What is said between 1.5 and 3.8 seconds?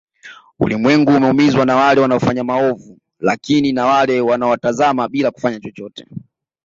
na wale wanaofanya maovu lakini